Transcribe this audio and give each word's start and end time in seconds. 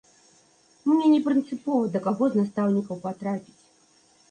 Мне 0.89 1.05
не 1.15 1.19
прынцыпова, 1.27 1.83
да 1.97 2.03
каго 2.07 2.23
з 2.33 2.41
настаўнікаў 2.43 2.95
патрапіць. 3.07 3.57